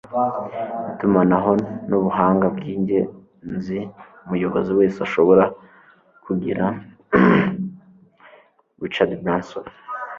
itumanaho 0.91 1.51
nubuhanga 1.87 2.45
bwingenzi 2.55 3.77
umuyobozi 4.23 4.71
wese 4.79 4.97
ashobora 5.07 5.45
kugira.- 6.23 6.65
richard 8.83 9.11
branson 9.21 9.65